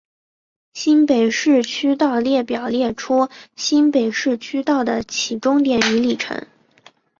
[0.73, 6.47] 新北市区道列表列出新北市区道的起终点与里程。